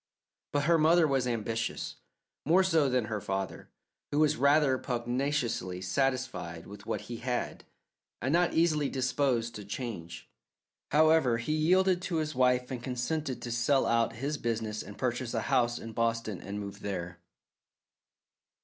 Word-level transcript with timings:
But 0.51 0.63
her 0.63 0.79
mother 0.79 1.07
was 1.07 1.27
ambitious, 1.27 1.97
more 2.43 2.63
so 2.63 2.89
than 2.89 3.05
her 3.05 3.21
father, 3.21 3.69
who 4.09 4.17
was 4.17 4.35
rather 4.35 4.79
pugnaciously 4.79 5.79
satisfied 5.83 6.65
with 6.65 6.87
what 6.87 7.01
he 7.01 7.17
had, 7.17 7.65
and 8.19 8.33
not 8.33 8.55
easily 8.55 8.89
disposed 8.89 9.53
to 9.53 9.63
change. 9.63 10.27
However, 10.89 11.37
he 11.37 11.53
yielded 11.53 12.01
to 12.01 12.15
his 12.15 12.33
wife 12.33 12.71
and 12.71 12.81
consented 12.81 13.43
to 13.43 13.51
sell 13.51 13.85
out 13.85 14.13
his 14.13 14.39
business 14.39 14.81
and 14.81 14.97
purchase 14.97 15.35
a 15.35 15.41
house 15.41 15.77
in 15.77 15.93
Boston 15.93 16.41
and 16.41 16.59
move 16.59 16.79
there. 16.79 17.19